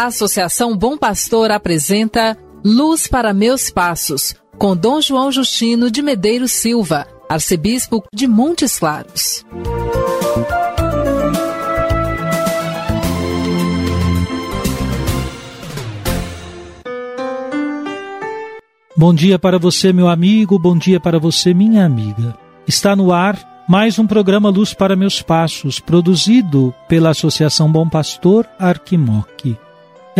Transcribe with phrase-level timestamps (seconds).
[0.00, 6.52] A Associação Bom Pastor apresenta Luz para Meus Passos, com Dom João Justino de Medeiros
[6.52, 9.44] Silva, arcebispo de Montes Claros.
[18.96, 22.34] Bom dia para você, meu amigo, bom dia para você, minha amiga.
[22.66, 28.48] Está no ar mais um programa Luz para Meus Passos, produzido pela Associação Bom Pastor
[28.58, 29.58] Arquimoc.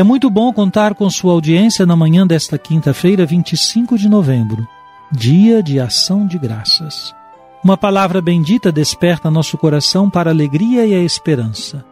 [0.00, 4.66] É muito bom contar com sua audiência na manhã desta quinta-feira, 25 de novembro,
[5.12, 7.14] dia de ação de graças.
[7.62, 11.84] Uma palavra bendita desperta nosso coração para a alegria e a esperança.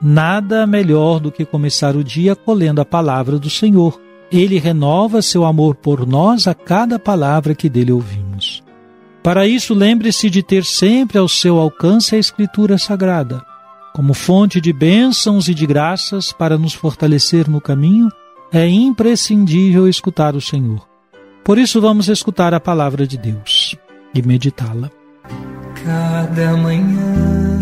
[0.00, 4.00] Nada melhor do que começar o dia colhendo a palavra do Senhor.
[4.30, 8.64] Ele renova seu amor por nós a cada palavra que dele ouvimos.
[9.22, 13.51] Para isso, lembre-se de ter sempre ao seu alcance a Escritura Sagrada
[13.94, 18.08] como fonte de bênçãos e de graças para nos fortalecer no caminho,
[18.52, 20.86] é imprescindível escutar o Senhor.
[21.44, 23.76] Por isso, vamos escutar a palavra de Deus
[24.14, 24.90] e meditá-la.
[25.84, 27.60] Cada manhã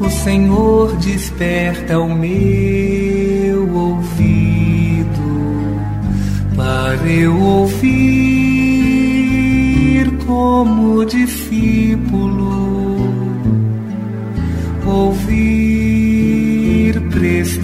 [0.00, 5.04] o Senhor desperta o meu ouvido
[6.54, 8.54] para eu ouvir
[10.26, 12.43] como discípulo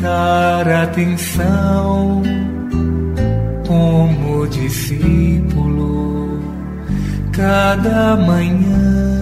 [0.01, 2.23] prestar atenção
[3.67, 6.41] como discípulo
[7.33, 9.21] cada manhã.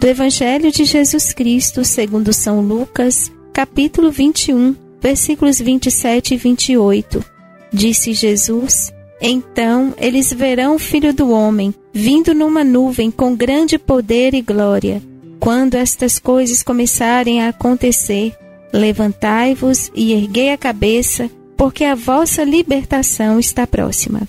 [0.00, 7.24] Do Evangelho de Jesus Cristo, segundo São Lucas, capítulo 21, versículos 27 e 28.
[7.72, 14.34] Disse Jesus: então eles verão o Filho do Homem vindo numa nuvem com grande poder
[14.34, 15.00] e glória.
[15.44, 18.34] Quando estas coisas começarem a acontecer,
[18.72, 24.22] levantai-vos e erguei a cabeça, porque a vossa libertação está próxima.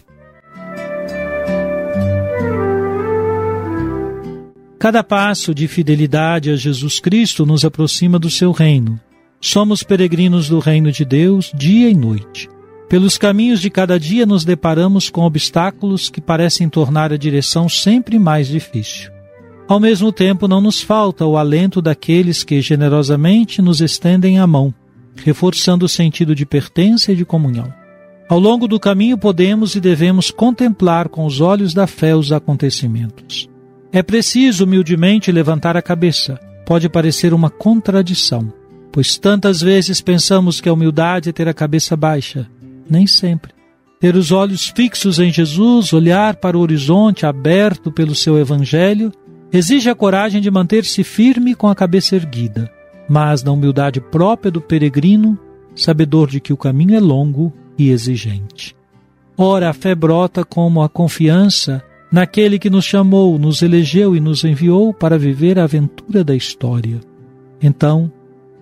[4.77, 8.99] Cada passo de fidelidade a Jesus Cristo nos aproxima do seu reino.
[9.39, 12.49] Somos peregrinos do reino de Deus dia e noite.
[12.89, 18.19] Pelos caminhos de cada dia nos deparamos com obstáculos que parecem tornar a direção sempre
[18.19, 19.14] mais difícil.
[19.67, 24.73] Ao mesmo tempo, não nos falta o alento daqueles que generosamente nos estendem a mão,
[25.15, 27.73] reforçando o sentido de pertença e de comunhão.
[28.29, 33.49] Ao longo do caminho, podemos e devemos contemplar com os olhos da fé os acontecimentos.
[33.91, 36.39] É preciso humildemente levantar a cabeça.
[36.65, 38.51] Pode parecer uma contradição,
[38.91, 42.47] pois tantas vezes pensamos que a humildade é ter a cabeça baixa
[42.89, 43.53] nem sempre.
[43.99, 49.11] Ter os olhos fixos em Jesus, olhar para o horizonte aberto pelo seu Evangelho,
[49.57, 52.71] exige a coragem de manter-se firme com a cabeça erguida,
[53.07, 55.37] mas na humildade própria do peregrino,
[55.75, 58.75] sabedor de que o caminho é longo e exigente.
[59.37, 64.43] Ora, a fé brota como a confiança naquele que nos chamou, nos elegeu e nos
[64.43, 66.99] enviou para viver a aventura da história.
[67.61, 68.11] Então,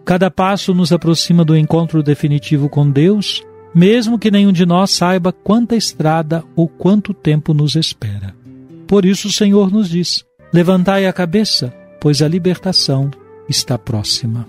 [0.03, 3.43] cada passo nos aproxima do encontro definitivo com Deus
[3.73, 8.35] mesmo que nenhum de nós saiba quanta estrada ou quanto tempo nos espera.
[8.87, 10.23] Por isso o Senhor nos diz:
[10.53, 13.09] Levantai a cabeça, pois a libertação
[13.49, 14.47] está próxima.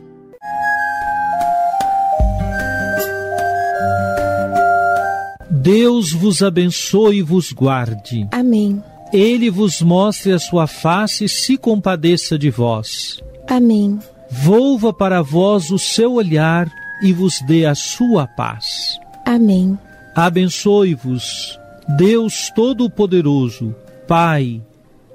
[5.51, 8.29] Deus vos abençoe e vos guarde.
[8.33, 8.85] Amém.
[9.15, 13.19] Ele vos mostre a sua face e se compadeça de vós.
[13.49, 13.99] Amém.
[14.31, 16.71] Volva para vós o seu olhar
[17.03, 18.99] e vos dê a sua paz.
[19.25, 19.79] Amém.
[20.15, 21.59] Abençoe-vos,
[21.97, 23.75] Deus Todo-Poderoso,
[24.07, 24.61] Pai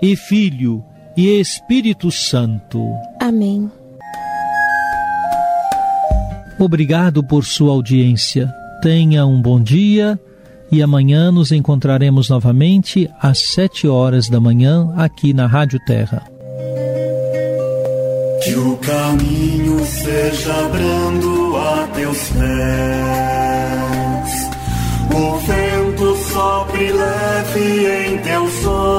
[0.01, 0.83] e Filho
[1.15, 2.81] e Espírito Santo.
[3.19, 3.69] Amém.
[6.59, 8.53] Obrigado por sua audiência.
[8.81, 10.19] Tenha um bom dia
[10.71, 16.23] e amanhã nos encontraremos novamente às sete horas da manhã aqui na Rádio Terra.
[18.43, 22.39] Que o caminho seja brando a teus pés,
[25.13, 28.98] o vento sopre leve em teus ombros,